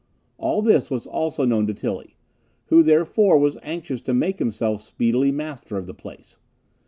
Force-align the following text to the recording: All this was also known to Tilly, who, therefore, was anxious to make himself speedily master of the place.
All 0.39 0.63
this 0.63 0.89
was 0.89 1.05
also 1.05 1.45
known 1.45 1.67
to 1.67 1.75
Tilly, 1.75 2.15
who, 2.69 2.81
therefore, 2.81 3.37
was 3.37 3.59
anxious 3.61 4.01
to 4.01 4.15
make 4.15 4.39
himself 4.39 4.81
speedily 4.81 5.31
master 5.31 5.77
of 5.77 5.85
the 5.85 5.93
place. 5.93 6.39